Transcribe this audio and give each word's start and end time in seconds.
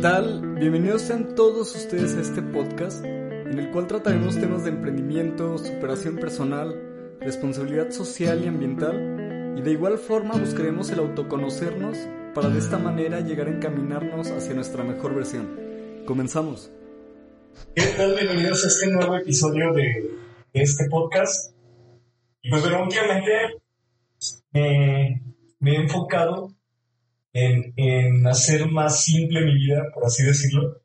¿Qué 0.00 0.04
tal? 0.04 0.54
Bienvenidos 0.58 1.02
sean 1.02 1.34
todos 1.34 1.76
ustedes 1.76 2.16
a 2.16 2.22
este 2.22 2.40
podcast 2.40 3.04
en 3.04 3.58
el 3.58 3.70
cual 3.70 3.86
trataremos 3.86 4.40
temas 4.40 4.64
de 4.64 4.70
emprendimiento, 4.70 5.58
superación 5.58 6.16
personal, 6.16 7.18
responsabilidad 7.20 7.90
social 7.90 8.42
y 8.42 8.48
ambiental 8.48 9.54
y 9.58 9.60
de 9.60 9.72
igual 9.72 9.98
forma 9.98 10.38
buscaremos 10.38 10.88
el 10.88 11.00
autoconocernos 11.00 11.98
para 12.34 12.48
de 12.48 12.60
esta 12.60 12.78
manera 12.78 13.20
llegar 13.20 13.48
a 13.48 13.50
encaminarnos 13.50 14.30
hacia 14.30 14.54
nuestra 14.54 14.82
mejor 14.84 15.14
versión. 15.14 16.02
Comenzamos. 16.06 16.72
¿Qué 17.74 17.84
tal? 17.94 18.14
Bienvenidos 18.14 18.64
a 18.64 18.68
este 18.68 18.86
nuevo 18.86 19.16
episodio 19.16 19.74
de 19.74 20.12
este 20.54 20.88
podcast. 20.88 21.54
Pues 22.48 22.62
bueno, 22.62 22.88
me, 24.54 25.20
me 25.58 25.72
he 25.72 25.76
enfocado 25.76 26.54
en, 27.32 27.72
en, 27.76 28.26
hacer 28.26 28.70
más 28.70 29.04
simple 29.04 29.44
mi 29.44 29.54
vida, 29.54 29.84
por 29.94 30.04
así 30.04 30.24
decirlo. 30.24 30.80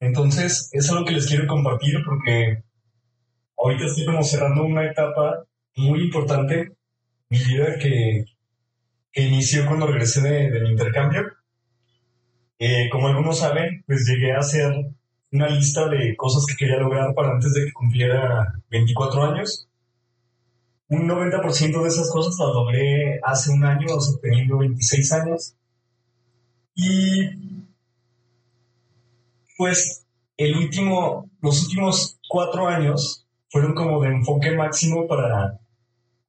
Entonces, 0.00 0.70
es 0.72 0.90
algo 0.90 1.04
que 1.04 1.12
les 1.14 1.26
quiero 1.26 1.46
compartir 1.46 1.96
porque 2.04 2.62
ahorita 3.56 3.86
estoy 3.86 4.06
como 4.06 4.22
cerrando 4.22 4.64
una 4.64 4.86
etapa 4.86 5.44
muy 5.76 6.02
importante 6.02 6.72
mi 7.30 7.38
vida 7.38 7.78
que, 7.78 8.24
que 9.12 9.22
inició 9.22 9.66
cuando 9.66 9.86
regresé 9.86 10.22
de, 10.22 10.50
del 10.50 10.70
intercambio. 10.70 11.26
Eh, 12.58 12.88
como 12.90 13.08
algunos 13.08 13.38
saben, 13.38 13.84
pues 13.86 14.06
llegué 14.06 14.32
a 14.32 14.40
hacer 14.40 14.72
una 15.30 15.48
lista 15.48 15.88
de 15.88 16.16
cosas 16.16 16.46
que 16.46 16.56
quería 16.56 16.78
lograr 16.78 17.14
para 17.14 17.32
antes 17.32 17.52
de 17.52 17.66
que 17.66 17.72
cumpliera 17.72 18.54
24 18.70 19.24
años. 19.24 19.68
Un 20.88 21.06
90% 21.06 21.82
de 21.82 21.88
esas 21.88 22.10
cosas 22.10 22.34
las 22.38 22.48
logré 22.48 23.20
hace 23.22 23.50
un 23.50 23.64
año, 23.64 23.94
o 23.94 24.00
sea, 24.00 24.18
teniendo 24.22 24.58
26 24.58 25.12
años. 25.12 25.54
Y 26.80 27.28
pues 29.56 30.06
el 30.36 30.56
último, 30.56 31.28
los 31.42 31.64
últimos 31.64 32.20
cuatro 32.28 32.68
años 32.68 33.26
fueron 33.50 33.74
como 33.74 34.00
de 34.00 34.10
enfoque 34.10 34.52
máximo 34.52 35.08
para 35.08 35.58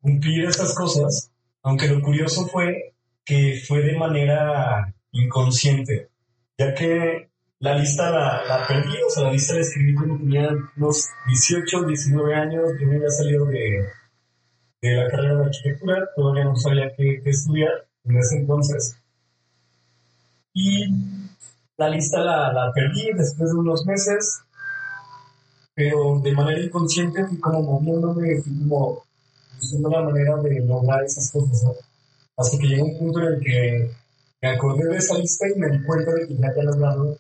cumplir 0.02 0.46
estas 0.46 0.74
cosas, 0.74 1.32
aunque 1.62 1.88
lo 1.88 2.02
curioso 2.02 2.48
fue 2.48 2.96
que 3.24 3.62
fue 3.68 3.84
de 3.84 3.96
manera 3.96 4.92
inconsciente, 5.12 6.10
ya 6.58 6.74
que 6.74 7.30
la 7.60 7.78
lista 7.78 8.10
la, 8.10 8.44
la 8.48 8.66
perdí, 8.68 8.98
o 9.06 9.10
sea, 9.12 9.26
la 9.26 9.34
lista 9.34 9.54
la 9.54 9.60
escribí 9.60 9.94
cuando 9.94 10.18
tenía 10.18 10.50
unos 10.78 11.10
18, 11.28 11.84
19 11.84 12.34
años, 12.34 12.64
yo 12.82 12.88
me 12.88 12.96
había 12.96 13.10
salido 13.12 13.46
de, 13.46 13.86
de 14.82 14.96
la 14.96 15.08
carrera 15.12 15.36
de 15.36 15.46
arquitectura, 15.46 16.10
todavía 16.16 16.46
no 16.46 16.56
sabía 16.56 16.92
qué, 16.98 17.22
qué 17.24 17.30
estudiar 17.30 17.88
en 18.06 18.18
ese 18.18 18.38
entonces. 18.38 18.99
Y 20.54 20.86
la 21.78 21.90
lista 21.90 22.20
la, 22.20 22.52
la, 22.52 22.72
perdí 22.74 23.14
después 23.14 23.52
de 23.52 23.58
unos 23.58 23.86
meses, 23.86 24.42
pero 25.74 26.20
de 26.20 26.34
manera 26.34 26.62
inconsciente 26.62 27.26
fui 27.26 27.40
como 27.40 27.62
moviéndome, 27.62 28.42
fui 28.42 28.60
como 28.60 29.04
buscando 29.60 29.90
la 29.90 30.02
manera 30.02 30.38
de 30.38 30.60
lograr 30.62 31.04
esas 31.04 31.32
cosas, 31.32 31.64
¿no? 31.64 31.74
Hasta 32.38 32.58
que 32.58 32.68
llegó 32.68 32.86
un 32.86 32.98
punto 32.98 33.20
en 33.20 33.34
el 33.34 33.40
que 33.40 33.92
me 34.42 34.50
acordé 34.50 34.90
de 34.90 34.98
esa 34.98 35.18
lista 35.18 35.48
y 35.48 35.60
me 35.60 35.70
di 35.70 35.84
cuenta 35.84 36.14
de 36.14 36.28
que 36.28 36.36
ya 36.36 36.48
había 36.48 36.64
logrado 36.64 37.18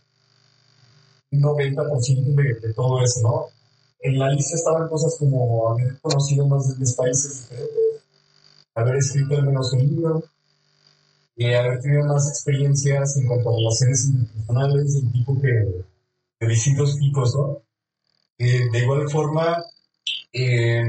un 1.31 1.42
90% 1.42 2.36
de, 2.36 2.68
de 2.68 2.74
todo 2.74 3.02
eso, 3.04 3.22
¿no? 3.22 3.46
En 4.02 4.18
la 4.18 4.30
lista 4.30 4.56
estaban 4.56 4.88
cosas 4.88 5.16
como 5.20 5.72
haber 5.72 6.00
conocido 6.00 6.48
más 6.48 6.70
de 6.70 6.75
10 6.75 6.96
países 6.96 7.50
diferentes, 7.50 8.04
haber 8.75 8.96
escrito 8.96 9.36
al 9.36 9.46
menos 9.46 9.74
un 9.74 9.80
libro, 9.80 10.24
y 11.40 11.54
haber 11.54 11.80
tenido 11.80 12.04
más 12.04 12.28
experiencias 12.28 13.16
en 13.16 13.26
cuanto 13.26 13.50
a 13.50 13.56
relaciones 13.56 14.06
internacionales 14.08 14.94
de 14.94 15.10
tipo 15.10 15.42
que 15.42 15.48
de 15.48 16.48
distintos 16.48 16.98
tipos, 16.98 17.34
¿no? 17.34 17.64
Eh, 18.38 18.70
de 18.70 18.80
igual 18.80 19.10
forma, 19.10 19.64
eh, 20.34 20.84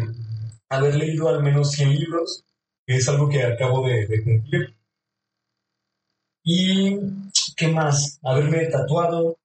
haber 0.69 0.97
leído 0.97 1.29
al 1.29 1.45
menos 1.45 1.71
100 1.71 1.95
libros, 1.95 2.45
que 2.85 2.97
es 2.97 3.09
algo 3.09 3.29
que 3.29 3.45
acabo 3.45 3.87
de, 3.87 4.09
de 4.09 4.25
cumplir. 4.25 4.77
Y, 6.43 6.99
¿qué 7.57 7.69
más? 7.69 8.19
Haberme 8.25 8.67
tatuado, 8.67 9.39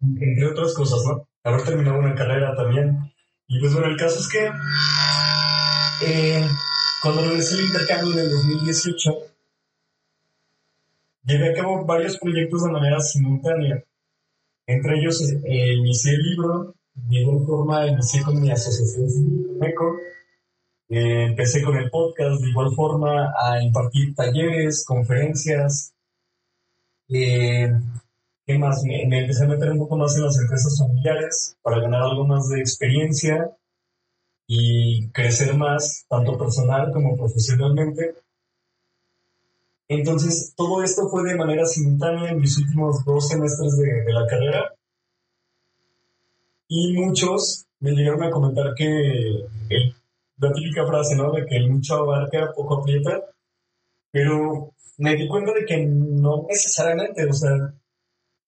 entre 0.00 0.46
otras 0.46 0.72
cosas, 0.72 1.00
¿no? 1.04 1.28
Haber 1.42 1.64
terminado 1.64 1.98
una 1.98 2.14
carrera 2.14 2.54
también. 2.54 3.12
Y 3.48 3.58
pues 3.58 3.72
bueno, 3.72 3.88
el 3.88 3.96
caso 3.96 4.20
es 4.20 4.28
que 4.28 4.48
eh, 6.06 6.46
cuando 7.02 7.22
regresé 7.22 7.56
al 7.56 7.64
intercambio 7.64 8.12
en 8.12 8.18
el 8.20 8.30
2018, 8.30 9.37
llevé 11.28 11.50
a 11.50 11.54
cabo 11.54 11.84
varios 11.84 12.18
proyectos 12.18 12.64
de 12.64 12.72
manera 12.72 13.00
simultánea. 13.00 13.84
Entre 14.66 14.98
ellos 14.98 15.22
eh, 15.44 15.74
inicié 15.74 16.12
el 16.12 16.22
libro, 16.22 16.74
de 16.94 17.16
igual 17.16 17.46
forma 17.46 17.86
inicié 17.86 18.22
con 18.22 18.40
mi 18.40 18.50
asociación 18.50 19.08
civil, 19.08 19.58
eh, 20.90 21.24
empecé 21.24 21.62
con 21.62 21.76
el 21.76 21.90
podcast, 21.90 22.40
de 22.40 22.48
igual 22.48 22.74
forma 22.74 23.34
a 23.38 23.62
impartir 23.62 24.14
talleres, 24.14 24.84
conferencias. 24.86 25.92
Eh, 27.10 27.70
¿Qué 28.46 28.58
más? 28.58 28.82
Me, 28.84 29.06
me, 29.06 29.20
empecé 29.20 29.44
a 29.44 29.48
meter 29.48 29.70
un 29.72 29.78
poco 29.78 29.96
más 29.96 30.16
en 30.16 30.24
las 30.24 30.38
empresas 30.38 30.78
familiares 30.78 31.56
para 31.62 31.80
ganar 31.80 32.02
algo 32.02 32.26
más 32.26 32.48
de 32.48 32.60
experiencia 32.60 33.50
y 34.46 35.08
crecer 35.10 35.54
más, 35.54 36.06
tanto 36.08 36.38
personal 36.38 36.90
como 36.90 37.16
profesionalmente. 37.16 38.14
Entonces, 39.88 40.52
todo 40.54 40.82
esto 40.82 41.08
fue 41.08 41.24
de 41.24 41.36
manera 41.36 41.64
simultánea 41.64 42.30
en 42.30 42.40
mis 42.40 42.56
últimos 42.58 43.04
dos 43.04 43.28
semestres 43.28 43.76
de, 43.78 44.04
de 44.04 44.12
la 44.12 44.26
carrera. 44.26 44.74
Y 46.68 46.92
muchos 46.92 47.66
me 47.80 47.92
llegaron 47.92 48.22
a 48.22 48.30
comentar 48.30 48.74
que 48.74 49.46
la 50.38 50.52
típica 50.52 50.86
frase, 50.86 51.16
¿no? 51.16 51.32
De 51.32 51.46
que 51.46 51.56
el 51.56 51.70
mucho 51.70 51.96
abarca, 51.96 52.52
poco 52.54 52.80
aprieta. 52.80 53.22
Pero 54.10 54.74
me 54.98 55.14
di 55.14 55.28
cuenta 55.28 55.52
de 55.52 55.64
que 55.64 55.78
no 55.86 56.44
necesariamente, 56.48 57.24
o 57.24 57.32
sea, 57.32 57.74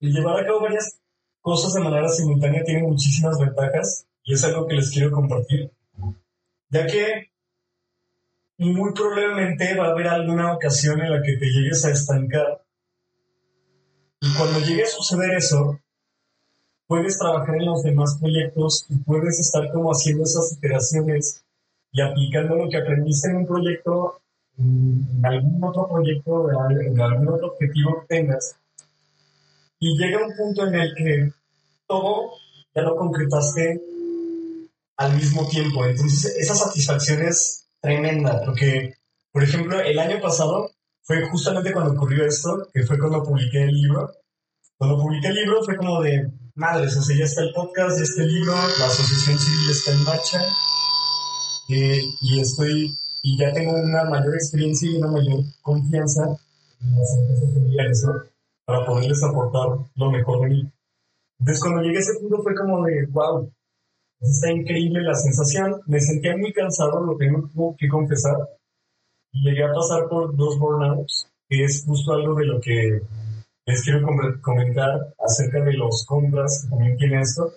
llevar 0.00 0.40
a 0.40 0.46
cabo 0.46 0.60
varias 0.60 0.98
cosas 1.40 1.74
de 1.74 1.80
manera 1.80 2.08
simultánea 2.08 2.64
tiene 2.64 2.82
muchísimas 2.82 3.38
ventajas 3.38 4.06
y 4.24 4.34
es 4.34 4.44
algo 4.44 4.66
que 4.66 4.74
les 4.74 4.90
quiero 4.90 5.10
compartir. 5.10 5.70
Ya 6.70 6.86
que 6.86 7.29
muy 8.66 8.92
probablemente 8.92 9.74
va 9.74 9.86
a 9.86 9.90
haber 9.90 10.08
alguna 10.08 10.52
ocasión 10.52 11.00
en 11.00 11.10
la 11.10 11.22
que 11.22 11.36
te 11.38 11.46
llegues 11.46 11.84
a 11.84 11.90
estancar. 11.92 12.62
Y 14.20 14.34
cuando 14.34 14.60
llegue 14.60 14.82
a 14.82 14.86
suceder 14.86 15.30
eso, 15.34 15.80
puedes 16.86 17.18
trabajar 17.18 17.54
en 17.56 17.64
los 17.64 17.82
demás 17.82 18.18
proyectos 18.20 18.84
y 18.90 18.96
puedes 18.98 19.40
estar 19.40 19.72
como 19.72 19.90
haciendo 19.90 20.24
esas 20.24 20.52
iteraciones 20.52 21.42
y 21.90 22.02
aplicando 22.02 22.56
lo 22.56 22.68
que 22.68 22.76
aprendiste 22.76 23.30
en 23.30 23.36
un 23.36 23.46
proyecto, 23.46 24.20
en 24.58 25.22
algún 25.24 25.64
otro 25.64 25.88
proyecto, 25.88 26.50
en 26.50 27.00
algún 27.00 27.28
otro 27.28 27.52
objetivo 27.52 28.00
que 28.00 28.16
tengas. 28.16 28.56
Y 29.78 29.96
llega 29.96 30.26
un 30.26 30.36
punto 30.36 30.66
en 30.66 30.74
el 30.74 30.94
que 30.94 31.32
todo 31.86 32.32
ya 32.74 32.82
lo 32.82 32.94
concretaste 32.94 33.80
al 34.98 35.16
mismo 35.16 35.48
tiempo. 35.48 35.86
Entonces, 35.86 36.36
esa 36.36 36.54
satisfacción 36.54 37.22
es 37.22 37.59
tremenda, 37.80 38.42
porque, 38.44 38.94
por 39.32 39.42
ejemplo, 39.42 39.80
el 39.80 39.98
año 39.98 40.20
pasado 40.20 40.70
fue 41.02 41.28
justamente 41.30 41.72
cuando 41.72 41.92
ocurrió 41.92 42.24
esto, 42.24 42.68
que 42.72 42.82
fue 42.84 42.98
cuando 42.98 43.22
publiqué 43.22 43.64
el 43.64 43.74
libro. 43.74 44.10
Cuando 44.76 44.98
publiqué 44.98 45.28
el 45.28 45.34
libro 45.34 45.62
fue 45.64 45.76
como 45.76 46.00
de, 46.02 46.30
madres, 46.54 46.96
o 46.96 47.02
sea, 47.02 47.16
ya 47.16 47.24
está 47.24 47.42
el 47.42 47.52
podcast, 47.52 47.96
ya 47.98 48.04
está 48.04 48.22
el 48.22 48.32
libro, 48.32 48.52
la 48.52 48.86
asociación 48.86 49.38
civil 49.38 49.70
está 49.70 49.92
en 49.92 50.04
marcha, 50.04 50.42
eh, 51.70 52.00
y 52.20 52.40
estoy, 52.40 52.92
y 53.22 53.38
ya 53.38 53.52
tengo 53.52 53.72
una 53.72 54.04
mayor 54.04 54.34
experiencia 54.34 54.90
y 54.90 54.96
una 54.96 55.08
mayor 55.08 55.40
confianza 55.62 56.24
en 56.80 56.98
las 56.98 57.16
empresas 57.18 57.54
familiares. 57.54 58.06
Para 58.64 58.86
poderles 58.86 59.22
aportar 59.24 59.68
lo 59.96 60.10
mejor 60.12 60.42
de 60.42 60.48
mí. 60.48 60.72
Entonces, 61.40 61.62
cuando 61.62 61.82
llegué 61.82 61.96
a 61.96 62.00
ese 62.00 62.20
punto 62.20 62.42
fue 62.42 62.54
como 62.54 62.84
de, 62.84 63.06
wow, 63.06 63.52
está 64.20 64.50
increíble 64.50 65.02
la 65.02 65.14
sensación. 65.14 65.80
Me 65.86 66.00
sentía 66.00 66.36
muy 66.36 66.52
cansado, 66.52 67.04
lo 67.04 67.16
tengo 67.16 67.76
que 67.78 67.88
confesar. 67.88 68.36
Llegué 69.32 69.64
a 69.64 69.72
pasar 69.72 70.08
por 70.08 70.36
dos 70.36 70.58
burnouts, 70.58 71.28
que 71.48 71.64
es 71.64 71.84
justo 71.86 72.12
algo 72.12 72.34
de 72.34 72.46
lo 72.46 72.60
que 72.60 73.00
les 73.66 73.82
quiero 73.82 74.06
comentar 74.40 75.14
acerca 75.24 75.60
de 75.60 75.74
los 75.74 76.04
contras 76.04 76.62
que 76.62 76.70
también 76.70 76.96
tiene 76.96 77.20
esto. 77.20 77.52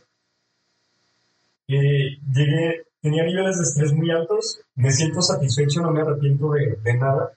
Eh, 1.67 2.19
llegué, 2.33 2.83
tenía 3.01 3.23
niveles 3.23 3.57
de 3.57 3.63
estrés 3.63 3.93
muy 3.93 4.11
altos, 4.11 4.59
me 4.75 4.91
siento 4.91 5.21
satisfecho, 5.21 5.81
no 5.81 5.91
me 5.91 6.01
arrepiento 6.01 6.51
de, 6.51 6.77
de 6.83 6.93
nada, 6.95 7.31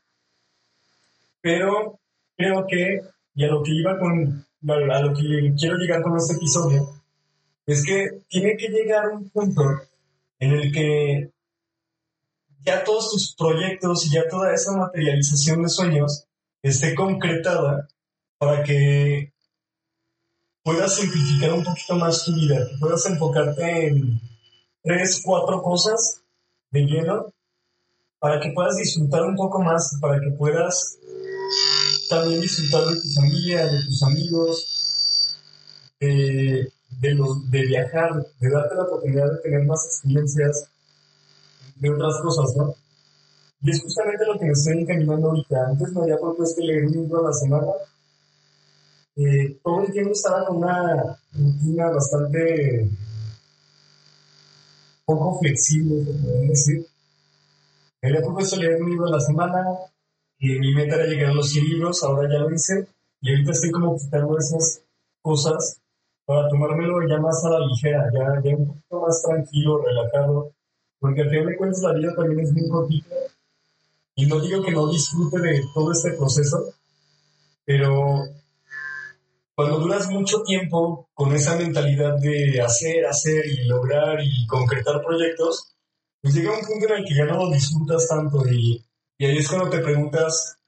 pero 1.40 2.00
creo 2.36 2.66
que, 2.66 3.00
y 3.36 3.44
a 3.44 3.46
lo 3.46 3.62
que 3.62 3.72
iba 3.72 3.96
con, 3.98 4.44
a 4.68 5.00
lo 5.00 5.14
que 5.14 5.54
quiero 5.56 5.76
llegar 5.76 6.02
con 6.02 6.16
este 6.16 6.34
episodio, 6.34 6.88
es 7.66 7.84
que 7.84 8.22
tiene 8.28 8.56
que 8.56 8.68
llegar 8.68 9.08
un 9.08 9.28
punto 9.30 9.62
en 10.38 10.52
el 10.52 10.72
que 10.72 11.32
ya 12.60 12.84
todos 12.84 13.10
tus 13.10 13.34
proyectos 13.36 14.06
y 14.06 14.14
ya 14.14 14.28
toda 14.28 14.54
esa 14.54 14.72
materialización 14.72 15.62
de 15.62 15.68
sueños 15.68 16.24
esté 16.62 16.94
concretada 16.94 17.88
para 18.38 18.62
que 18.62 19.32
puedas 20.62 20.94
simplificar 20.96 21.52
un 21.52 21.64
poquito 21.64 21.96
más 21.96 22.24
tu 22.24 22.34
vida, 22.34 22.68
que 22.68 22.76
puedas 22.78 23.06
enfocarte 23.06 23.88
en 23.88 24.20
tres, 24.82 25.22
cuatro 25.24 25.62
cosas 25.62 26.22
de 26.70 26.80
lleno 26.82 27.32
para 28.18 28.40
que 28.40 28.50
puedas 28.50 28.76
disfrutar 28.76 29.22
un 29.22 29.36
poco 29.36 29.62
más, 29.62 29.96
para 30.00 30.20
que 30.20 30.30
puedas 30.30 30.98
también 32.08 32.40
disfrutar 32.40 32.86
de 32.86 33.00
tu 33.00 33.08
familia, 33.10 33.66
de 33.66 33.84
tus 33.84 34.02
amigos, 34.02 35.38
de, 36.00 36.72
los, 37.00 37.50
de 37.50 37.62
viajar, 37.62 38.26
de 38.40 38.50
darte 38.50 38.74
la 38.74 38.82
oportunidad 38.84 39.30
de 39.32 39.38
tener 39.38 39.66
más 39.66 39.84
experiencias, 39.84 40.68
de 41.76 41.90
otras 41.90 42.20
cosas, 42.22 42.56
¿no? 42.56 42.74
Y 43.62 43.70
es 43.70 43.82
justamente 43.82 44.24
lo 44.26 44.38
que 44.38 44.46
me 44.46 44.52
estoy 44.52 44.78
encaminando 44.78 45.28
ahorita. 45.28 45.66
Antes 45.68 45.92
me 45.92 46.02
había 46.02 46.18
propuesto 46.18 46.60
leer 46.62 46.86
un 46.86 46.92
libro 46.92 47.20
a 47.20 47.28
la 47.28 47.32
semana. 47.32 47.66
Eh, 49.16 49.58
todo 49.62 49.82
el 49.82 49.92
tiempo 49.92 50.12
estaba 50.12 50.46
con 50.46 50.58
una 50.58 51.18
rutina 51.32 51.90
bastante 51.90 52.90
poco 55.04 55.38
flexible, 55.40 56.04
se 56.04 56.28
decir. 56.48 56.86
Me 58.02 58.08
había 58.10 58.22
propuesto 58.22 58.56
leer 58.56 58.82
un 58.82 58.90
libro 58.90 59.06
a 59.06 59.10
la 59.10 59.20
semana, 59.20 59.64
y 60.38 60.58
mi 60.58 60.74
meta 60.74 60.96
era 60.96 61.06
llegar 61.06 61.30
a 61.30 61.34
los 61.34 61.50
100 61.50 61.64
libros, 61.64 62.02
ahora 62.04 62.28
ya 62.30 62.38
lo 62.40 62.52
hice, 62.52 62.86
y 63.20 63.30
ahorita 63.30 63.52
estoy 63.52 63.70
como 63.70 63.96
quitando 63.96 64.38
esas 64.38 64.82
cosas 65.22 65.80
para 66.26 66.48
tomármelo 66.48 67.08
ya 67.08 67.18
más 67.18 67.42
a 67.44 67.50
la 67.50 67.66
ligera, 67.66 68.10
ya, 68.12 68.42
ya 68.44 68.56
un 68.56 68.66
poquito 68.66 69.00
más 69.00 69.22
tranquilo, 69.22 69.82
relajado, 69.82 70.52
porque 70.98 71.22
al 71.22 71.30
final 71.30 71.46
de 71.46 71.56
cuentas 71.56 71.82
la 71.82 71.92
vida 71.94 72.14
también 72.14 72.40
es 72.40 72.52
muy 72.52 72.68
cortita, 72.68 73.14
y 74.16 74.26
no 74.26 74.40
digo 74.40 74.62
que 74.62 74.72
no 74.72 74.90
disfrute 74.90 75.38
de 75.40 75.62
todo 75.72 75.92
este 75.92 76.12
proceso, 76.12 76.74
pero 77.64 78.24
cuando 79.54 79.78
duras 79.78 80.10
mucho 80.10 80.42
tiempo 80.42 81.08
con 81.14 81.34
esa 81.34 81.56
mentalidad 81.56 82.18
de 82.18 82.60
hacer, 82.60 83.06
hacer 83.06 83.46
y 83.46 83.64
lograr 83.64 84.18
y 84.22 84.46
concretar 84.46 85.00
proyectos, 85.02 85.74
pues 86.20 86.34
llega 86.34 86.52
un 86.52 86.66
punto 86.66 86.86
en 86.88 87.00
el 87.00 87.04
que 87.06 87.14
ya 87.14 87.24
no 87.24 87.44
lo 87.44 87.50
disfrutas 87.50 88.06
tanto 88.08 88.46
y 88.48 88.84
y 89.18 89.24
ahí 89.24 89.38
es 89.38 89.48
cuando 89.48 89.70
te 89.70 89.78
preguntas 89.78 90.58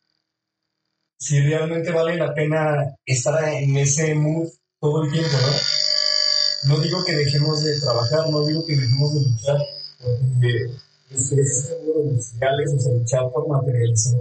si 1.19 1.41
realmente 1.41 1.91
vale 1.91 2.17
la 2.17 2.33
pena 2.33 2.97
estar 3.05 3.45
en 3.53 3.77
ese 3.77 4.15
mood 4.15 4.49
todo 4.81 5.05
el 5.05 5.13
tiempo, 5.13 5.37
¿no? 5.41 6.75
No 6.75 6.81
digo 6.81 7.05
que 7.05 7.17
dejemos 7.17 7.63
de 7.63 7.81
trabajar, 7.81 8.31
no 8.31 8.45
digo 8.47 8.65
que 8.67 8.77
dejemos 8.77 9.15
de 9.15 9.21
luchar, 9.21 9.59
porque 9.99 10.65
es, 11.11 11.33
es 11.33 11.69
de 11.69 12.13
mis 12.13 12.35
ideales, 12.35 12.75
o 12.75 12.81
sea, 12.81 12.93
luchar 12.93 13.33
por 13.33 13.49
materializar 13.49 14.21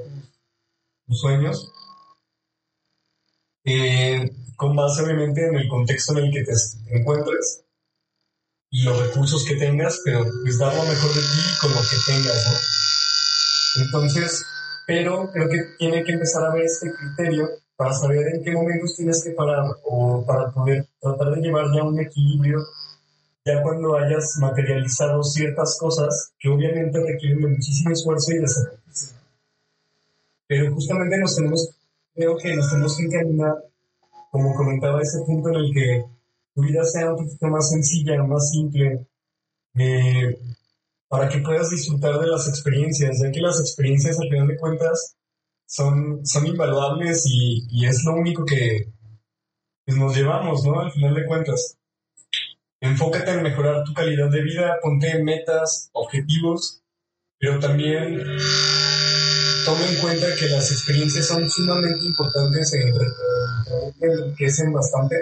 tus, 1.08 1.20
sueños, 1.20 1.72
eh, 3.66 4.32
con 4.56 4.76
base 4.76 5.04
obviamente 5.04 5.46
en 5.46 5.56
el 5.56 5.68
contexto 5.68 6.18
en 6.18 6.26
el 6.26 6.32
que 6.32 6.44
te, 6.44 6.54
te 6.86 6.98
encuentres 6.98 7.64
y 8.70 8.84
los 8.84 9.00
recursos 9.00 9.46
que 9.46 9.56
tengas, 9.56 10.02
pero 10.04 10.26
pues 10.44 10.58
dar 10.58 10.76
lo 10.76 10.84
mejor 10.84 11.14
de 11.14 11.22
ti 11.22 11.58
con 11.62 11.74
lo 11.74 11.82
que 11.82 11.98
tengas, 12.06 12.46
¿no? 12.46 13.84
Entonces, 13.84 14.46
pero 14.86 15.30
creo 15.32 15.50
que 15.50 15.76
tiene 15.78 16.04
que 16.04 16.14
empezar 16.14 16.46
a 16.46 16.54
ver 16.54 16.64
este 16.64 16.92
criterio 16.94 17.50
para 17.78 17.94
saber 17.94 18.28
en 18.34 18.44
qué 18.44 18.52
momentos 18.52 18.96
tienes 18.96 19.24
que 19.24 19.32
parar 19.32 19.64
o 19.86 20.26
para 20.26 20.52
poder 20.52 20.88
tratar 21.00 21.36
de 21.36 21.42
llevar 21.42 21.68
ya 21.74 21.84
un 21.84 22.00
equilibrio 22.00 22.60
ya 23.46 23.62
cuando 23.62 23.96
hayas 23.98 24.36
materializado 24.42 25.24
ciertas 25.24 25.78
cosas 25.80 26.34
que 26.38 26.50
obviamente 26.50 27.00
requieren 27.00 27.42
de 27.42 27.48
muchísimo 27.48 27.92
esfuerzo 27.92 28.32
y 28.34 28.40
de. 28.40 28.46
Pero 30.48 30.74
justamente 30.74 31.18
nos 31.18 31.36
tenemos, 31.36 31.70
creo 32.14 32.36
que 32.38 32.56
nos 32.56 32.70
tenemos 32.70 32.98
que 32.98 33.04
encaminar, 33.04 33.56
como 34.32 34.56
comentaba, 34.56 35.02
ese 35.02 35.20
punto 35.26 35.50
en 35.50 35.56
el 35.56 35.74
que 35.74 36.06
tu 36.56 36.62
vida 36.62 36.84
sea 36.84 37.12
un 37.12 37.26
poquito 37.26 37.48
más 37.48 37.70
sencilla, 37.70 38.24
más 38.24 38.50
simple, 38.50 39.06
eh, 39.76 40.40
para 41.08 41.30
que 41.30 41.40
puedas 41.40 41.70
disfrutar 41.70 42.20
de 42.20 42.28
las 42.28 42.48
experiencias, 42.48 43.20
ya 43.22 43.32
que 43.32 43.40
las 43.40 43.60
experiencias 43.60 44.20
al 44.20 44.30
final 44.30 44.48
de 44.48 44.58
cuentas 44.58 45.17
son, 45.68 46.26
son 46.26 46.48
invaluables 46.48 47.24
y, 47.28 47.68
y 47.70 47.86
es 47.86 48.04
lo 48.06 48.16
único 48.16 48.46
que 48.46 48.92
pues, 49.86 49.98
nos 49.98 50.16
llevamos, 50.16 50.66
¿no? 50.66 50.80
Al 50.80 50.92
final 50.92 51.14
de 51.14 51.26
cuentas. 51.26 51.78
Enfócate 52.80 53.32
en 53.32 53.44
mejorar 53.44 53.84
tu 53.84 53.94
calidad 53.94 54.30
de 54.30 54.44
vida, 54.44 54.78
ponte 54.82 55.22
metas, 55.24 55.90
objetivos, 55.94 56.84
pero 57.40 57.60
también 57.60 58.18
toma 59.66 59.86
en 59.90 60.00
cuenta 60.00 60.28
que 60.40 60.48
las 60.48 60.72
experiencias 60.72 61.28
son 61.28 61.50
sumamente 61.50 62.06
importantes 62.06 62.74
e 62.74 64.06
enriquecen 64.06 64.72
bastante. 64.72 65.16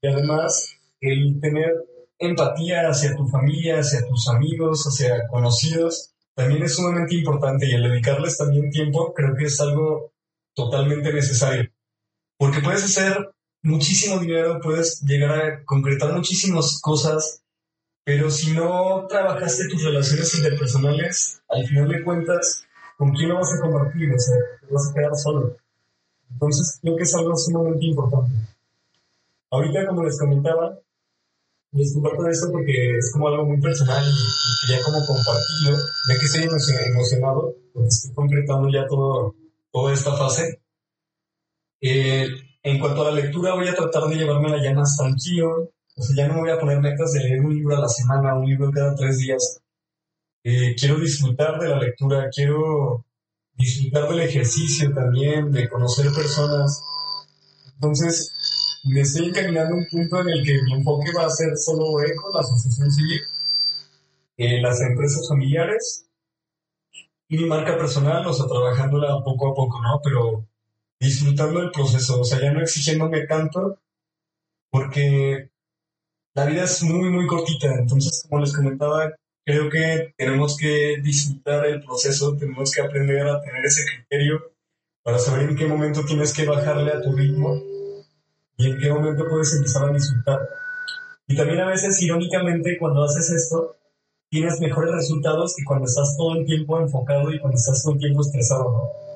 Y 0.00 0.08
además, 0.08 0.74
el 1.00 1.38
tener 1.40 1.72
empatía 2.18 2.88
hacia 2.88 3.14
tu 3.14 3.28
familia, 3.28 3.78
hacia 3.78 4.06
tus 4.06 4.28
amigos, 4.28 4.84
hacia 4.84 5.28
conocidos, 5.28 6.14
también 6.38 6.62
es 6.62 6.76
sumamente 6.76 7.16
importante 7.16 7.66
y 7.66 7.72
el 7.72 7.82
dedicarles 7.82 8.38
también 8.38 8.70
tiempo 8.70 9.12
creo 9.12 9.34
que 9.34 9.46
es 9.46 9.60
algo 9.60 10.12
totalmente 10.54 11.12
necesario. 11.12 11.68
Porque 12.36 12.60
puedes 12.60 12.84
hacer 12.84 13.32
muchísimo 13.60 14.20
dinero, 14.20 14.60
puedes 14.62 15.00
llegar 15.02 15.32
a 15.32 15.64
concretar 15.64 16.12
muchísimas 16.12 16.80
cosas, 16.80 17.42
pero 18.04 18.30
si 18.30 18.52
no 18.52 19.08
trabajaste 19.08 19.66
tus 19.66 19.82
relaciones 19.82 20.32
interpersonales, 20.36 21.42
al 21.48 21.66
final 21.66 21.88
de 21.88 22.04
cuentas, 22.04 22.64
¿con 22.96 23.10
quién 23.14 23.30
lo 23.30 23.34
vas 23.34 23.52
a 23.54 23.60
compartir? 23.60 24.08
O 24.14 24.18
sea, 24.20 24.36
te 24.60 24.72
vas 24.72 24.90
a 24.90 24.94
quedar 24.94 25.16
solo. 25.16 25.56
Entonces, 26.30 26.78
creo 26.80 26.96
que 26.96 27.02
es 27.02 27.14
algo 27.16 27.36
sumamente 27.36 27.86
importante. 27.86 28.32
Ahorita, 29.50 29.88
como 29.88 30.04
les 30.04 30.16
comentaba, 30.16 30.78
les 31.72 31.94
comparto 31.94 32.26
esto 32.28 32.50
porque 32.50 32.98
es 32.98 33.12
como 33.12 33.28
algo 33.28 33.46
muy 33.46 33.60
personal 33.60 34.04
y, 34.04 34.66
quería 34.66 34.82
como 34.84 35.06
compartirlo, 35.06 35.78
ya 36.08 36.18
que 36.18 36.26
estoy 36.26 36.42
emocionado 36.90 37.54
porque 37.72 37.88
estoy 37.88 38.14
concretando 38.14 38.68
ya 38.70 38.86
todo, 38.86 39.34
toda 39.70 39.92
esta 39.92 40.16
fase. 40.16 40.60
Eh, 41.80 42.26
en 42.62 42.78
cuanto 42.78 43.02
a 43.02 43.12
la 43.12 43.20
lectura, 43.20 43.54
voy 43.54 43.68
a 43.68 43.74
tratar 43.74 44.04
de 44.08 44.16
llevármela 44.16 44.62
ya 44.62 44.74
más 44.74 44.96
tranquilo. 44.96 45.70
O 45.96 46.02
sea, 46.02 46.16
ya 46.16 46.28
no 46.28 46.34
me 46.34 46.40
voy 46.40 46.50
a 46.50 46.60
poner 46.60 46.80
metas 46.80 47.12
de 47.12 47.20
leer 47.20 47.40
un 47.40 47.54
libro 47.54 47.76
a 47.76 47.80
la 47.80 47.88
semana, 47.88 48.34
un 48.34 48.46
libro 48.46 48.70
cada 48.72 48.94
tres 48.94 49.18
días. 49.18 49.60
Eh, 50.44 50.74
quiero 50.78 50.98
disfrutar 50.98 51.58
de 51.60 51.68
la 51.68 51.78
lectura, 51.78 52.28
quiero 52.34 53.04
disfrutar 53.54 54.08
del 54.08 54.20
ejercicio 54.20 54.92
también, 54.94 55.50
de 55.50 55.68
conocer 55.68 56.06
personas. 56.12 56.80
Entonces, 57.74 58.32
me 58.84 59.00
estoy 59.00 59.28
encaminando 59.28 59.74
a 59.74 59.78
un 59.78 59.86
punto 59.86 60.20
en 60.20 60.28
el 60.28 60.44
que 60.44 60.62
mi 60.62 60.74
enfoque 60.74 61.12
va 61.12 61.26
a 61.26 61.30
ser 61.30 61.56
solo 61.56 62.00
ECO, 62.02 62.32
la 62.32 62.40
asociación 62.40 62.90
civil, 62.90 63.20
eh, 64.36 64.60
las 64.60 64.80
empresas 64.80 65.28
familiares 65.28 66.06
y 67.28 67.38
mi 67.38 67.44
marca 67.44 67.76
personal, 67.76 68.26
o 68.26 68.32
sea, 68.32 68.46
trabajándola 68.46 69.22
poco 69.24 69.48
a 69.48 69.54
poco, 69.54 69.82
¿no? 69.82 70.00
Pero 70.02 70.46
disfrutando 71.00 71.60
del 71.60 71.70
proceso, 71.70 72.20
o 72.20 72.24
sea, 72.24 72.40
ya 72.40 72.52
no 72.52 72.60
exigiéndome 72.62 73.26
tanto, 73.26 73.78
porque 74.70 75.50
la 76.34 76.46
vida 76.46 76.64
es 76.64 76.82
muy, 76.82 77.10
muy 77.10 77.26
cortita. 77.26 77.74
Entonces, 77.74 78.24
como 78.28 78.40
les 78.40 78.54
comentaba, 78.54 79.14
creo 79.44 79.68
que 79.68 80.14
tenemos 80.16 80.56
que 80.56 80.96
disfrutar 81.02 81.66
el 81.66 81.82
proceso, 81.82 82.36
tenemos 82.36 82.72
que 82.72 82.80
aprender 82.80 83.26
a 83.26 83.42
tener 83.42 83.64
ese 83.64 83.84
criterio 83.84 84.52
para 85.02 85.18
saber 85.18 85.48
en 85.48 85.56
qué 85.56 85.66
momento 85.66 86.04
tienes 86.04 86.32
que 86.32 86.46
bajarle 86.46 86.92
a 86.92 87.02
tu 87.02 87.12
ritmo 87.12 87.60
y 88.58 88.66
en 88.66 88.78
qué 88.78 88.92
momento 88.92 89.24
puedes 89.30 89.54
empezar 89.54 89.88
a 89.88 89.92
disfrutar. 89.92 90.40
Y 91.28 91.36
también 91.36 91.60
a 91.60 91.68
veces, 91.68 92.02
irónicamente, 92.02 92.76
cuando 92.78 93.04
haces 93.04 93.30
esto, 93.30 93.76
tienes 94.28 94.60
mejores 94.60 94.92
resultados 94.92 95.54
que 95.56 95.64
cuando 95.64 95.86
estás 95.86 96.16
todo 96.16 96.34
el 96.34 96.44
tiempo 96.44 96.78
enfocado 96.80 97.32
y 97.32 97.38
cuando 97.38 97.56
estás 97.56 97.82
todo 97.82 97.94
el 97.94 98.00
tiempo 98.00 98.20
estresado, 98.20 98.70
¿no? 98.70 99.08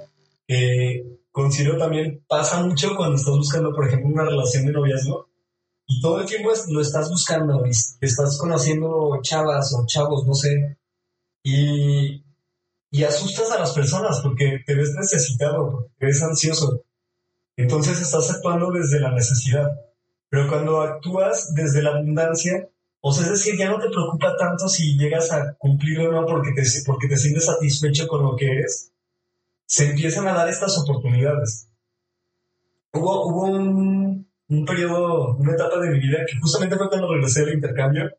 considero 1.33 1.79
también 1.79 2.23
pasa 2.29 2.63
mucho 2.63 2.95
cuando 2.95 3.17
estás 3.17 3.35
buscando, 3.35 3.75
por 3.75 3.87
ejemplo, 3.87 4.11
una 4.11 4.25
relación 4.25 4.67
de 4.67 4.73
noviazgo 4.73 5.29
y 5.87 6.01
todo 6.01 6.21
el 6.21 6.27
tiempo 6.27 6.53
lo 6.69 6.81
estás 6.81 7.09
buscando 7.09 7.67
y 7.67 7.71
estás 7.71 8.39
conociendo 8.39 9.19
chavas 9.23 9.75
o 9.75 9.87
chavos, 9.87 10.27
no 10.27 10.35
sé, 10.35 10.79
y, 11.43 12.23
y 12.91 13.05
asustas 13.05 13.51
a 13.51 13.59
las 13.59 13.73
personas 13.73 14.21
porque 14.21 14.61
te 14.67 14.75
ves 14.75 14.95
necesitado, 14.95 15.71
porque 15.71 15.91
te 15.99 16.07
ves 16.07 16.23
ansioso 16.23 16.85
entonces 17.63 18.01
estás 18.01 18.29
actuando 18.31 18.71
desde 18.73 18.99
la 18.99 19.13
necesidad. 19.13 19.71
Pero 20.29 20.49
cuando 20.49 20.81
actúas 20.81 21.55
desde 21.55 21.83
la 21.83 21.91
abundancia, 21.91 22.69
o 23.01 23.13
sea, 23.13 23.25
es 23.25 23.31
decir, 23.33 23.57
ya 23.57 23.69
no 23.69 23.79
te 23.79 23.89
preocupa 23.89 24.37
tanto 24.37 24.69
si 24.69 24.99
llegas 24.99 25.31
a 25.33 25.55
cumplir 25.55 26.01
o 26.01 26.13
no 26.13 26.27
porque 26.27 26.53
te, 26.53 26.63
porque 26.85 27.09
te 27.09 27.17
sientes 27.17 27.47
satisfecho 27.47 28.09
con 28.09 28.23
lo 28.23 28.35
que 28.37 28.47
eres, 28.47 28.93
se 29.67 29.91
empiezan 29.91 30.27
a 30.27 30.33
dar 30.33 30.49
estas 30.49 30.77
oportunidades. 30.79 31.69
Hubo, 32.93 33.27
hubo 33.27 33.45
un, 33.45 34.29
un 34.49 34.65
periodo, 34.65 35.37
una 35.37 35.53
etapa 35.53 35.79
de 35.79 35.91
mi 35.91 36.01
vida 36.01 36.25
que 36.27 36.39
justamente 36.41 36.77
fue 36.77 36.89
cuando 36.89 37.13
regresé 37.13 37.45
del 37.45 37.55
intercambio. 37.55 38.11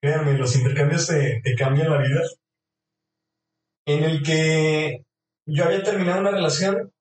Créanme, 0.00 0.36
los 0.36 0.54
intercambios 0.56 1.06
te, 1.06 1.40
te 1.42 1.54
cambian 1.54 1.90
la 1.90 1.98
vida. 1.98 2.20
En 3.86 4.04
el 4.04 4.22
que 4.22 5.04
yo 5.46 5.64
había 5.64 5.82
terminado 5.82 6.20
una 6.20 6.30
relación 6.30 6.92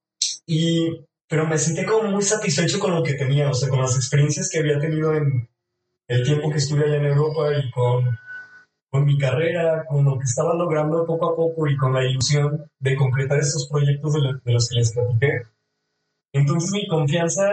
y 0.45 1.05
pero 1.33 1.47
me 1.47 1.57
sentí 1.57 1.83
como 1.83 2.11
muy 2.11 2.21
satisfecho 2.21 2.77
con 2.77 2.93
lo 2.93 3.01
que 3.01 3.15
tenía, 3.15 3.49
o 3.49 3.55
sea, 3.55 3.67
con 3.67 3.81
las 3.81 3.95
experiencias 3.95 4.51
que 4.51 4.59
había 4.59 4.77
tenido 4.77 5.15
en 5.15 5.49
el 6.07 6.23
tiempo 6.23 6.51
que 6.51 6.59
estuve 6.59 6.85
allá 6.85 6.97
en 6.97 7.05
Europa 7.07 7.49
y 7.57 7.71
con, 7.71 8.19
con 8.91 9.03
mi 9.03 9.17
carrera, 9.17 9.83
con 9.89 10.05
lo 10.05 10.19
que 10.19 10.25
estaba 10.25 10.53
logrando 10.53 11.03
poco 11.07 11.31
a 11.31 11.35
poco 11.35 11.67
y 11.67 11.75
con 11.75 11.91
la 11.91 12.05
ilusión 12.05 12.69
de 12.77 12.95
concretar 12.95 13.39
estos 13.39 13.67
proyectos 13.67 14.13
de, 14.13 14.19
los 14.53 14.69
que 14.69 14.75
les 14.75 14.93
platiqué. 14.93 15.41
Entonces 16.33 16.69
mi 16.71 16.87
confianza 16.87 17.49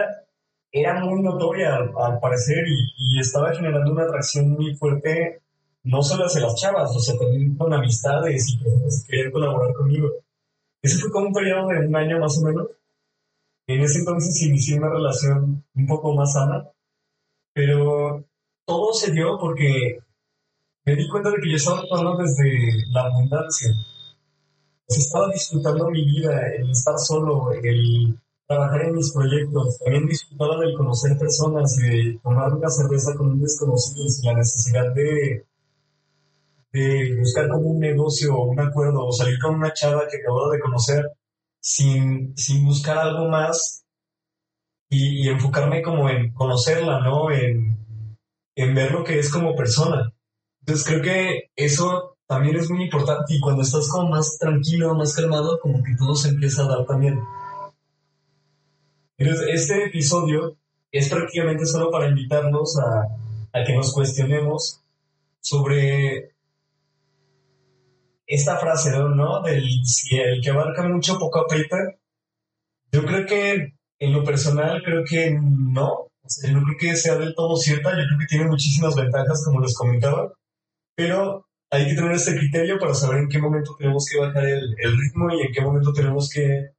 era 0.71 1.03
muy 1.03 1.23
notoria 1.23 1.75
al, 1.75 2.19
parecer 2.19 2.63
y, 2.67 3.15
y, 3.15 3.19
estaba 3.19 3.51
generando 3.51 3.93
una 3.93 4.03
atracción 4.03 4.51
muy 4.51 4.75
fuerte, 4.75 5.41
no 5.85 6.03
solo 6.03 6.25
hacia 6.25 6.41
las 6.41 6.53
chavas, 6.53 6.95
o 6.95 6.99
sea, 6.99 7.17
también 7.17 7.55
con 7.55 7.73
amistades 7.73 8.47
y 8.47 8.57
personas 8.59 9.03
que 9.03 9.09
querían 9.09 9.31
colaborar 9.31 9.73
conmigo. 9.73 10.07
Ese 10.83 10.99
fue 10.99 11.09
como 11.09 11.29
un 11.29 11.33
periodo 11.33 11.67
de 11.69 11.87
un 11.87 11.95
año 11.95 12.19
más 12.19 12.37
o 12.37 12.45
menos. 12.45 12.67
En 13.67 13.81
ese 13.81 13.99
entonces 13.99 14.41
inicié 14.43 14.77
una 14.77 14.89
relación 14.89 15.63
un 15.75 15.87
poco 15.87 16.13
más 16.13 16.33
sana, 16.33 16.67
pero 17.53 18.25
todo 18.65 18.93
se 18.93 19.11
dio 19.11 19.37
porque 19.39 19.99
me 20.85 20.95
di 20.95 21.07
cuenta 21.09 21.29
de 21.29 21.37
que 21.41 21.51
yo 21.51 21.55
estaba 21.55 21.79
actuando 21.79 22.17
desde 22.17 22.87
la 22.89 23.03
abundancia. 23.03 23.69
Estaba 24.87 25.29
disfrutando 25.29 25.89
mi 25.89 26.03
vida, 26.05 26.47
el 26.55 26.69
estar 26.71 26.97
solo, 26.97 27.51
el 27.53 28.19
trabajar 28.45 28.81
en 28.81 28.95
mis 28.95 29.13
proyectos. 29.13 29.79
También 29.79 30.07
disfrutaba 30.07 30.57
del 30.59 30.75
conocer 30.75 31.17
personas 31.17 31.77
y 31.79 31.87
de 31.87 32.19
tomar 32.21 32.53
una 32.53 32.69
cerveza 32.69 33.15
con 33.15 33.31
un 33.31 33.41
desconocido 33.41 34.05
la 34.23 34.33
necesidad 34.33 34.93
de 34.93 35.45
de 36.73 37.17
buscar 37.19 37.49
como 37.49 37.71
un 37.71 37.79
negocio 37.79 38.33
o 38.33 38.45
un 38.45 38.59
acuerdo 38.59 39.05
o 39.05 39.11
salir 39.11 39.37
con 39.39 39.55
una 39.55 39.73
chava 39.73 40.07
que 40.09 40.17
acabo 40.17 40.49
de 40.49 40.59
conocer 40.59 41.05
sin, 41.61 42.35
sin 42.35 42.65
buscar 42.65 42.97
algo 42.97 43.29
más 43.29 43.85
y, 44.89 45.29
enfocarme 45.29 45.81
como 45.81 46.09
en 46.09 46.33
conocerla, 46.33 46.99
¿no? 46.99 47.31
En, 47.31 48.17
en 48.55 48.75
ver 48.75 48.91
lo 48.91 49.05
que 49.05 49.19
es 49.19 49.31
como 49.31 49.55
persona. 49.55 50.11
Entonces 50.59 50.85
creo 50.85 51.01
que 51.01 51.51
eso 51.55 52.17
también 52.27 52.57
es 52.57 52.69
muy 52.69 52.83
importante 52.83 53.33
y 53.33 53.39
cuando 53.39 53.61
estás 53.61 53.87
como 53.89 54.09
más 54.09 54.37
tranquilo, 54.37 54.93
más 54.95 55.15
calmado, 55.15 55.59
como 55.59 55.81
que 55.83 55.95
todo 55.95 56.15
se 56.15 56.29
empieza 56.29 56.63
a 56.63 56.67
dar 56.67 56.85
también. 56.85 57.19
Entonces, 59.17 59.47
este 59.53 59.85
episodio 59.85 60.57
es 60.91 61.09
prácticamente 61.09 61.65
solo 61.65 61.91
para 61.91 62.07
invitarnos 62.07 62.77
a, 62.79 63.07
a 63.53 63.63
que 63.63 63.75
nos 63.75 63.93
cuestionemos 63.93 64.81
sobre 65.39 66.30
esta 68.31 68.57
frase, 68.57 68.91
¿no? 68.91 69.41
Del 69.41 69.65
si 69.85 70.17
el 70.17 70.41
que 70.41 70.51
abarca 70.51 70.87
mucho 70.87 71.19
poco 71.19 71.39
aprieta. 71.41 71.77
Yo 72.91 73.05
creo 73.05 73.25
que 73.25 73.73
en 73.99 74.13
lo 74.13 74.23
personal 74.23 74.81
creo 74.83 75.03
que 75.03 75.37
no. 75.41 75.89
O 76.23 76.29
sea, 76.29 76.51
no 76.51 76.63
creo 76.63 76.77
que 76.79 76.95
sea 76.95 77.17
del 77.17 77.35
todo 77.35 77.57
cierta. 77.57 77.91
Yo 77.91 78.05
creo 78.07 78.19
que 78.19 78.27
tiene 78.27 78.45
muchísimas 78.45 78.95
ventajas, 78.95 79.43
como 79.45 79.59
les 79.59 79.75
comentaba. 79.75 80.33
Pero 80.95 81.45
hay 81.69 81.87
que 81.87 81.95
tener 81.95 82.13
este 82.13 82.35
criterio 82.37 82.79
para 82.79 82.93
saber 82.93 83.19
en 83.19 83.29
qué 83.29 83.39
momento 83.39 83.75
tenemos 83.77 84.05
que 84.09 84.19
bajar 84.19 84.45
el, 84.45 84.75
el 84.77 84.97
ritmo 84.97 85.33
y 85.33 85.41
en 85.41 85.53
qué 85.53 85.61
momento 85.61 85.91
tenemos 85.93 86.29
que 86.29 86.71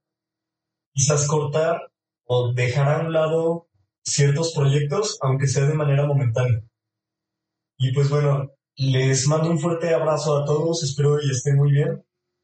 quizás 0.93 1.27
cortar 1.27 1.91
o 2.25 2.53
dejar 2.53 2.87
a 2.89 3.05
un 3.05 3.13
lado 3.13 3.67
ciertos 4.03 4.53
proyectos, 4.55 5.17
aunque 5.21 5.47
sea 5.47 5.65
de 5.65 5.75
manera 5.75 6.05
momentánea. 6.07 6.63
Y 7.77 7.93
pues 7.93 8.09
bueno, 8.09 8.49
les 8.77 9.27
mando 9.27 9.49
un 9.49 9.59
fuerte 9.59 9.93
abrazo 9.93 10.37
a 10.37 10.45
todos, 10.45 10.83
espero 10.83 11.21
y 11.21 11.29
estén 11.29 11.55
muy 11.57 11.71
bien. 11.71 12.03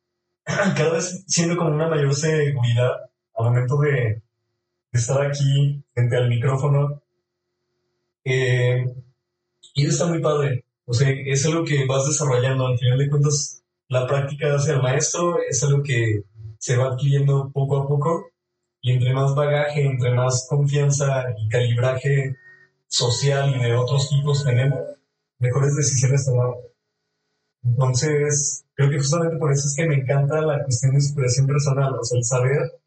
Cada 0.43 0.93
vez 0.93 1.23
siendo 1.27 1.57
como 1.57 1.71
una 1.71 1.87
mayor 1.87 2.13
seguridad 2.15 2.91
al 3.35 3.45
momento 3.45 3.77
de, 3.77 4.21
estar 4.91 5.21
aquí 5.25 5.83
frente 5.93 6.15
al 6.17 6.29
micrófono. 6.29 7.01
Eh, 8.23 8.85
y 9.75 9.85
está 9.85 10.07
muy 10.07 10.21
padre. 10.21 10.65
O 10.85 10.93
sea, 10.93 11.09
es 11.09 11.45
algo 11.45 11.63
que 11.63 11.85
vas 11.85 12.07
desarrollando. 12.07 12.67
Al 12.67 12.77
final 12.77 12.97
de 12.97 13.09
cuentas, 13.09 13.63
la 13.87 14.07
práctica 14.07 14.55
hacia 14.55 14.73
el 14.73 14.81
maestro 14.81 15.39
es 15.47 15.63
algo 15.63 15.83
que 15.83 16.23
se 16.57 16.77
va 16.77 16.87
adquiriendo 16.87 17.51
poco 17.53 17.77
a 17.77 17.87
poco. 17.87 18.31
Y 18.81 18.93
entre 18.93 19.13
más 19.13 19.35
bagaje, 19.35 19.85
entre 19.85 20.13
más 20.13 20.47
confianza 20.49 21.25
y 21.37 21.49
calibraje 21.49 22.35
social 22.87 23.53
y 23.55 23.59
de 23.59 23.75
otros 23.75 24.09
tipos 24.09 24.43
tenemos, 24.43 24.79
mejores 25.39 25.75
decisiones 25.75 26.25
tomar. 26.25 26.55
Entonces, 27.63 28.63
creo 28.73 28.89
que 28.89 28.99
justamente 28.99 29.37
por 29.37 29.51
eso 29.51 29.67
es 29.67 29.75
que 29.75 29.87
me 29.87 29.95
encanta 29.95 30.41
la 30.41 30.63
cuestión 30.63 30.93
de 30.93 31.01
superación 31.01 31.47
personal, 31.47 31.93
o 31.93 32.03
sea, 32.03 32.17
el 32.17 32.23
saber 32.23 32.79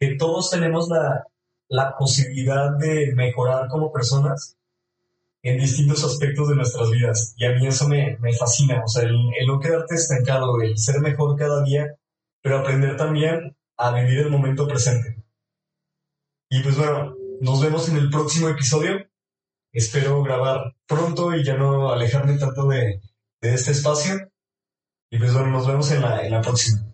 que 0.00 0.16
todos 0.16 0.50
tenemos 0.50 0.88
la, 0.88 1.26
la 1.68 1.96
posibilidad 1.96 2.76
de 2.76 3.12
mejorar 3.14 3.68
como 3.68 3.92
personas 3.92 4.56
en 5.42 5.58
distintos 5.58 6.02
aspectos 6.04 6.48
de 6.48 6.56
nuestras 6.56 6.90
vidas. 6.90 7.34
Y 7.36 7.44
a 7.44 7.52
mí 7.52 7.66
eso 7.66 7.88
me, 7.88 8.16
me 8.18 8.32
fascina, 8.32 8.82
o 8.84 8.88
sea, 8.88 9.02
el, 9.02 9.14
el, 9.38 9.46
no 9.46 9.60
quedarte 9.60 9.94
estancado, 9.94 10.60
el 10.60 10.76
ser 10.78 11.00
mejor 11.00 11.36
cada 11.36 11.62
día, 11.62 11.94
pero 12.42 12.58
aprender 12.58 12.96
también 12.96 13.56
a 13.76 13.92
vivir 13.92 14.20
el 14.20 14.30
momento 14.30 14.66
presente. 14.66 15.22
Y 16.48 16.62
pues 16.62 16.76
bueno, 16.76 17.14
nos 17.40 17.62
vemos 17.62 17.88
en 17.88 17.96
el 17.96 18.10
próximo 18.10 18.48
episodio 18.48 19.06
espero 19.74 20.22
grabar 20.22 20.74
pronto 20.86 21.34
y 21.34 21.44
ya 21.44 21.56
no 21.56 21.90
alejarme 21.92 22.38
tanto 22.38 22.66
de, 22.66 23.00
de 23.40 23.54
este 23.54 23.72
espacio. 23.72 24.30
Y 25.10 25.18
pues 25.18 25.34
bueno, 25.34 25.50
nos 25.50 25.66
vemos 25.66 25.90
en 25.90 26.02
la, 26.02 26.24
en 26.24 26.32
la 26.32 26.40
próxima. 26.40 26.93